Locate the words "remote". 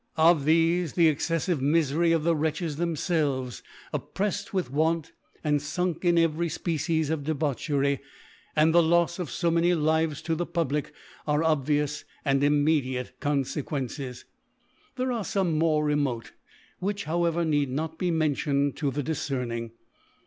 15.85-16.31